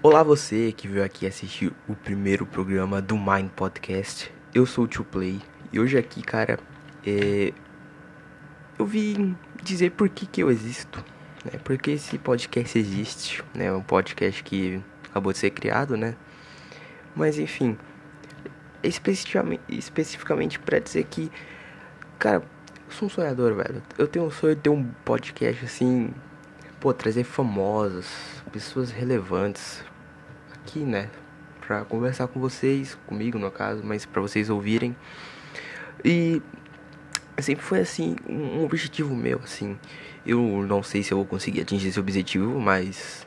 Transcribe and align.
Olá 0.00 0.22
você 0.22 0.70
que 0.70 0.86
veio 0.86 1.04
aqui 1.04 1.26
assistir 1.26 1.72
o 1.88 1.94
primeiro 1.96 2.46
programa 2.46 3.02
do 3.02 3.16
Mind 3.16 3.50
Podcast. 3.50 4.32
Eu 4.54 4.64
sou 4.64 4.84
o 4.84 4.86
Tio 4.86 5.04
Play 5.04 5.40
e 5.72 5.80
hoje 5.80 5.98
aqui, 5.98 6.22
cara, 6.22 6.56
é... 7.04 7.52
eu 8.78 8.86
vim 8.86 9.36
dizer 9.60 9.90
por 9.90 10.08
que, 10.08 10.24
que 10.24 10.40
eu 10.40 10.52
existo, 10.52 11.04
né? 11.44 11.58
Porque 11.64 11.90
esse 11.90 12.16
podcast 12.16 12.78
existe, 12.78 13.42
né? 13.52 13.72
Um 13.72 13.82
podcast 13.82 14.40
que 14.44 14.80
acabou 15.10 15.32
de 15.32 15.38
ser 15.38 15.50
criado, 15.50 15.96
né? 15.96 16.14
Mas 17.16 17.36
enfim, 17.36 17.76
especificamente, 18.84 19.62
especificamente 19.68 20.60
para 20.60 20.78
dizer 20.78 21.06
que, 21.10 21.28
cara, 22.20 22.36
eu 22.86 22.92
sou 22.92 23.06
um 23.06 23.10
sonhador, 23.10 23.52
velho. 23.52 23.82
Eu 23.98 24.06
tenho 24.06 24.26
um 24.26 24.30
sonho 24.30 24.54
de 24.54 24.62
ter 24.62 24.70
um 24.70 24.84
podcast 25.04 25.64
assim, 25.64 26.14
pô, 26.78 26.94
trazer 26.94 27.24
famosos, 27.24 28.06
pessoas 28.52 28.92
relevantes 28.92 29.84
aqui, 30.68 30.80
né? 30.80 31.08
Pra 31.66 31.84
conversar 31.84 32.28
com 32.28 32.38
vocês, 32.38 32.96
comigo 33.06 33.38
no 33.38 33.50
caso, 33.50 33.82
mas 33.82 34.04
para 34.04 34.20
vocês 34.20 34.50
ouvirem. 34.50 34.94
E 36.04 36.42
sempre 37.40 37.64
foi 37.64 37.80
assim, 37.80 38.16
um 38.28 38.64
objetivo 38.64 39.14
meu, 39.14 39.40
assim. 39.42 39.78
Eu 40.26 40.64
não 40.68 40.82
sei 40.82 41.02
se 41.02 41.12
eu 41.12 41.18
vou 41.18 41.26
conseguir 41.26 41.62
atingir 41.62 41.88
esse 41.88 41.98
objetivo, 41.98 42.60
mas 42.60 43.26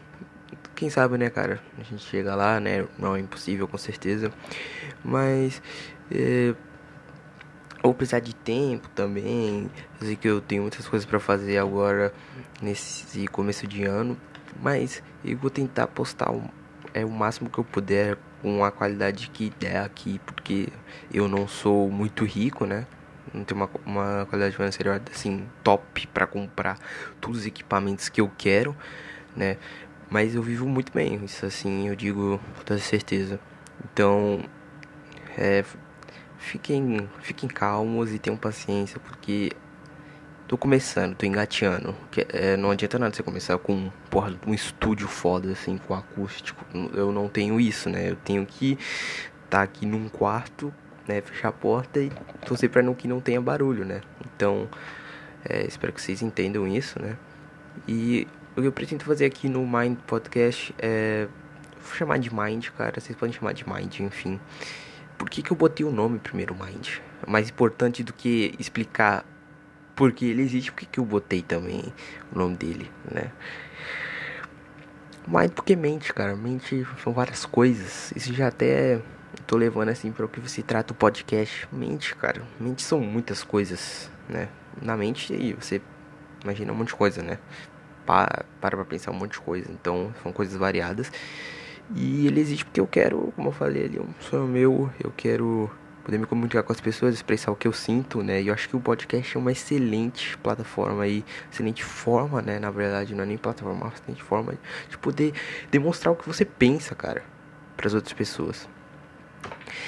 quem 0.75 0.89
sabe, 0.89 1.17
né, 1.17 1.29
cara? 1.29 1.59
A 1.79 1.83
gente 1.83 2.03
chega 2.03 2.35
lá, 2.35 2.59
né? 2.59 2.87
Não 2.97 3.15
é 3.15 3.19
impossível, 3.19 3.67
com 3.67 3.77
certeza. 3.77 4.31
Mas 5.03 5.61
é, 6.11 6.53
vou 7.81 7.93
precisar 7.93 8.19
de 8.19 8.35
tempo 8.35 8.87
também. 8.89 9.69
Eu 9.99 10.07
sei 10.07 10.15
que 10.15 10.27
eu 10.27 10.41
tenho 10.41 10.61
muitas 10.61 10.87
coisas 10.87 11.05
para 11.05 11.19
fazer 11.19 11.57
agora 11.57 12.13
nesse 12.61 13.27
começo 13.27 13.65
de 13.65 13.83
ano, 13.83 14.15
mas 14.61 15.01
eu 15.25 15.37
vou 15.37 15.49
tentar 15.49 15.87
postar 15.87 16.31
é 16.93 17.05
o 17.05 17.09
máximo 17.09 17.49
que 17.49 17.57
eu 17.57 17.63
puder 17.63 18.17
com 18.41 18.63
a 18.63 18.71
qualidade 18.71 19.29
que 19.29 19.51
der 19.59 19.83
aqui, 19.83 20.19
porque 20.25 20.69
eu 21.13 21.27
não 21.27 21.47
sou 21.47 21.89
muito 21.89 22.25
rico, 22.25 22.65
né? 22.65 22.85
Não 23.33 23.43
tenho 23.43 23.61
uma, 23.61 23.69
uma 23.85 24.25
qualidade 24.25 24.55
financeira 24.55 25.01
assim 25.11 25.45
top 25.63 26.07
para 26.07 26.25
comprar 26.25 26.77
todos 27.19 27.39
os 27.39 27.45
equipamentos 27.45 28.09
que 28.09 28.19
eu 28.19 28.29
quero, 28.37 28.75
né? 29.35 29.57
Mas 30.09 30.35
eu 30.35 30.41
vivo 30.41 30.67
muito 30.67 30.91
bem, 30.91 31.23
isso 31.23 31.45
assim 31.45 31.87
eu 31.87 31.95
digo 31.95 32.39
com 32.57 32.63
toda 32.63 32.79
certeza. 32.79 33.39
Então, 33.85 34.43
é, 35.37 35.63
fiquem, 36.37 37.09
fiquem 37.21 37.47
calmos 37.47 38.11
e 38.13 38.19
tenham 38.19 38.37
paciência, 38.37 38.99
porque 38.99 39.51
tô 40.51 40.57
começando, 40.57 41.15
tô 41.15 41.25
engateando. 41.25 41.95
Que, 42.11 42.27
é, 42.27 42.57
não 42.57 42.71
adianta 42.71 42.99
nada 42.99 43.15
você 43.15 43.23
começar 43.23 43.57
com 43.57 43.89
porra, 44.09 44.35
um 44.45 44.53
estúdio 44.53 45.07
foda, 45.07 45.49
assim, 45.49 45.77
com 45.77 45.93
acústico. 45.93 46.65
Eu 46.93 47.09
não 47.13 47.29
tenho 47.29 47.57
isso, 47.57 47.89
né? 47.89 48.09
Eu 48.09 48.17
tenho 48.17 48.45
que 48.45 48.73
estar 48.73 49.59
tá 49.59 49.61
aqui 49.61 49.85
num 49.85 50.09
quarto, 50.09 50.73
né? 51.07 51.21
Fechar 51.21 51.47
a 51.47 51.51
porta 51.53 52.01
e 52.01 52.11
torcer 52.45 52.69
pra 52.69 52.81
não, 52.81 52.93
que 52.93 53.07
não 53.07 53.21
tenha 53.21 53.39
barulho, 53.39 53.85
né? 53.85 54.01
Então, 54.25 54.67
é, 55.47 55.65
espero 55.65 55.93
que 55.93 56.01
vocês 56.01 56.21
entendam 56.21 56.67
isso, 56.67 57.01
né? 57.01 57.15
E 57.87 58.27
o 58.53 58.59
que 58.59 58.67
eu 58.67 58.73
pretendo 58.73 59.05
fazer 59.05 59.23
aqui 59.23 59.47
no 59.47 59.65
Mind 59.65 59.99
Podcast 59.99 60.75
é. 60.77 61.29
Vou 61.79 61.95
chamar 61.95 62.19
de 62.19 62.31
Mind, 62.31 62.67
cara. 62.77 62.99
Vocês 62.99 63.17
podem 63.17 63.33
chamar 63.33 63.53
de 63.53 63.67
Mind, 63.67 64.01
enfim 64.01 64.37
por 65.17 65.29
que, 65.29 65.43
que 65.43 65.51
eu 65.51 65.55
botei 65.55 65.85
o 65.85 65.91
nome 65.91 66.17
primeiro 66.17 66.55
Mind? 66.55 66.97
Mais 67.27 67.47
importante 67.47 68.01
do 68.01 68.11
que 68.11 68.55
explicar 68.57 69.23
por 69.95 70.11
que 70.11 70.25
ele 70.25 70.41
existe, 70.41 70.71
por 70.71 70.85
que, 70.85 70.99
eu 70.99 71.05
botei 71.05 71.41
também 71.41 71.93
o 72.33 72.39
nome 72.39 72.55
dele, 72.55 72.91
né? 73.09 73.31
Mind 75.27 75.51
porque 75.51 75.75
mente, 75.75 76.13
cara. 76.13 76.35
Mente 76.35 76.85
são 77.03 77.13
várias 77.13 77.45
coisas. 77.45 78.11
Isso 78.15 78.33
já 78.33 78.47
até 78.47 79.01
tô 79.45 79.55
levando 79.55 79.89
assim 79.89 80.11
para 80.11 80.25
o 80.25 80.29
que 80.29 80.39
você 80.39 80.61
trata 80.61 80.93
o 80.93 80.95
podcast. 80.95 81.67
Mente, 81.71 82.15
cara. 82.15 82.41
Mente 82.59 82.81
são 82.81 82.99
muitas 82.99 83.43
coisas, 83.43 84.09
né? 84.27 84.49
Na 84.81 84.97
mente 84.97 85.33
e 85.33 85.53
você 85.53 85.81
imagina 86.43 86.71
um 86.73 86.75
monte 86.75 86.89
de 86.89 86.95
coisa, 86.95 87.21
né? 87.21 87.37
Para, 88.05 88.45
para 88.59 88.75
pra 88.75 88.85
pensar 88.85 89.11
um 89.11 89.15
monte 89.15 89.33
de 89.33 89.39
coisa. 89.41 89.71
Então, 89.71 90.13
são 90.23 90.33
coisas 90.33 90.55
variadas. 90.55 91.11
E 91.95 92.25
ele 92.25 92.39
existe 92.39 92.65
porque 92.65 92.79
eu 92.79 92.87
quero, 92.87 93.31
como 93.35 93.49
eu 93.49 93.53
falei 93.53 93.85
ali, 93.85 93.99
um 93.99 94.13
sonho 94.21 94.47
meu, 94.47 94.89
eu 95.03 95.11
quero 95.15 95.69
poder 96.03 96.17
me 96.17 96.25
comunicar 96.25 96.63
com 96.63 96.71
as 96.71 96.81
pessoas, 96.81 97.13
expressar 97.13 97.51
o 97.51 97.55
que 97.55 97.67
eu 97.67 97.73
sinto, 97.73 98.21
né? 98.23 98.41
E 98.41 98.47
eu 98.47 98.53
acho 98.53 98.67
que 98.67 98.75
o 98.75 98.79
podcast 98.79 99.35
é 99.35 99.39
uma 99.39 99.51
excelente 99.51 100.37
plataforma 100.39 101.03
aí, 101.03 101.23
excelente 101.51 101.83
forma, 101.83 102.41
né? 102.41 102.59
Na 102.59 102.71
verdade, 102.71 103.13
não 103.15 103.23
é 103.23 103.27
nem 103.27 103.37
plataforma, 103.37 103.81
é 103.81 103.83
uma 103.83 103.93
excelente 103.93 104.23
forma 104.23 104.53
de 104.89 104.97
poder 104.97 105.33
demonstrar 105.69 106.13
o 106.13 106.15
que 106.15 106.27
você 106.27 106.43
pensa, 106.45 106.95
cara, 106.95 107.23
para 107.77 107.87
as 107.87 107.93
outras 107.93 108.13
pessoas. 108.13 108.67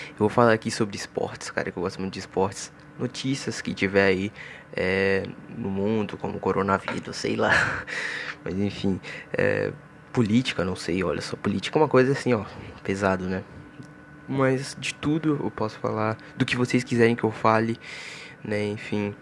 Eu 0.09 0.19
vou 0.19 0.29
falar 0.29 0.53
aqui 0.53 0.71
sobre 0.71 0.95
esportes, 0.95 1.51
cara, 1.51 1.71
que 1.71 1.77
eu 1.77 1.83
gosto 1.83 1.99
muito 1.99 2.13
de 2.13 2.19
esportes. 2.19 2.71
Notícias 2.97 3.59
que 3.59 3.73
tiver 3.73 4.05
aí 4.05 4.31
é, 4.75 5.23
no 5.49 5.69
mundo, 5.69 6.17
como 6.17 6.39
coronavírus, 6.39 7.17
sei 7.17 7.35
lá. 7.35 7.51
Mas 8.45 8.55
enfim, 8.55 8.99
é, 9.33 9.71
política, 10.11 10.63
não 10.63 10.75
sei, 10.75 11.03
olha 11.03 11.21
só, 11.21 11.35
política 11.35 11.77
é 11.77 11.81
uma 11.81 11.87
coisa 11.87 12.11
assim, 12.11 12.33
ó, 12.33 12.45
pesado, 12.83 13.25
né? 13.25 13.43
Mas 14.27 14.75
de 14.79 14.93
tudo 14.93 15.39
eu 15.43 15.51
posso 15.51 15.77
falar, 15.79 16.17
do 16.37 16.45
que 16.45 16.55
vocês 16.55 16.83
quiserem 16.83 17.15
que 17.15 17.23
eu 17.23 17.31
fale, 17.31 17.77
né, 18.43 18.65
enfim. 18.65 19.13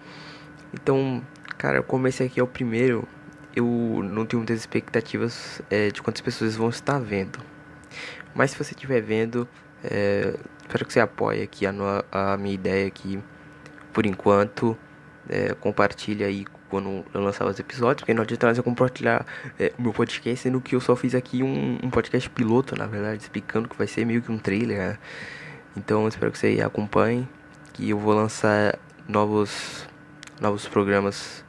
Então, 0.73 1.21
cara, 1.57 1.81
como 1.81 2.07
esse 2.07 2.23
aqui 2.23 2.39
é 2.39 2.43
o 2.43 2.47
primeiro, 2.47 3.07
eu 3.55 3.65
não 4.03 4.25
tenho 4.25 4.39
muitas 4.39 4.59
expectativas 4.59 5.61
é, 5.69 5.89
de 5.89 6.01
quantas 6.01 6.21
pessoas 6.21 6.55
vão 6.55 6.69
estar 6.69 6.99
vendo. 6.99 7.39
Mas 8.33 8.51
se 8.51 8.57
você 8.57 8.73
estiver 8.73 9.01
vendo, 9.01 9.47
é, 9.83 10.35
espero 10.61 10.85
que 10.85 10.93
você 10.93 10.99
apoie 10.99 11.41
aqui 11.41 11.65
a, 11.65 11.73
a 12.11 12.37
minha 12.37 12.55
ideia 12.55 12.87
aqui, 12.87 13.19
por 13.91 14.05
enquanto. 14.05 14.77
É, 15.29 15.53
compartilha 15.53 16.25
aí 16.25 16.45
quando 16.71 17.03
eu 17.13 17.21
lançar 17.21 17.45
os 17.45 17.59
episódios, 17.59 18.01
porque 18.01 18.13
não 18.13 18.23
adianta 18.23 18.47
mais 18.47 18.57
eu 18.57 18.63
compartilhar 18.63 19.25
é, 19.59 19.73
o 19.77 19.81
meu 19.81 19.93
podcast, 19.93 20.41
sendo 20.41 20.61
que 20.61 20.73
eu 20.73 20.79
só 20.79 20.95
fiz 20.95 21.13
aqui 21.13 21.43
um, 21.43 21.77
um 21.83 21.89
podcast 21.89 22.29
piloto, 22.29 22.75
na 22.77 22.87
verdade, 22.87 23.21
explicando 23.21 23.67
que 23.67 23.77
vai 23.77 23.85
ser 23.85 24.05
meio 24.05 24.21
que 24.21 24.31
um 24.31 24.37
trailer, 24.37 24.77
né? 24.77 24.97
Então 25.75 26.07
espero 26.07 26.31
que 26.31 26.37
você 26.37 26.61
acompanhe, 26.61 27.27
que 27.73 27.89
eu 27.89 27.99
vou 27.99 28.13
lançar 28.13 28.79
novos, 29.07 29.85
novos 30.39 30.65
programas 30.65 31.43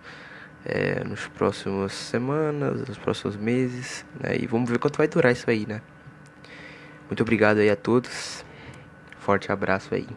é, 0.65 1.05
nos 1.05 1.29
próximos 1.29 1.93
semanas, 1.93 2.87
nos 2.89 2.99
próximos 2.99 3.37
meses, 3.37 4.05
né? 4.21 4.37
E 4.41 4.47
vamos 4.47 4.69
ver 4.69 4.81
quanto 4.81 4.99
vai 4.99 5.07
durar 5.07 5.31
isso 5.31 5.49
aí, 5.49 5.65
né? 5.67 5.81
Muito 7.09 7.23
obrigado 7.23 7.59
aí 7.59 7.71
a 7.71 7.77
todos, 7.77 8.45
forte 9.21 9.53
abraço 9.53 9.95
aí. 9.95 10.09